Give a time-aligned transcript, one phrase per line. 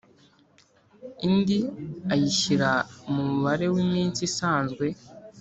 [1.27, 1.59] indi
[2.13, 2.69] ayishyira
[3.13, 4.85] mu mubare w’iminsi isanzwe.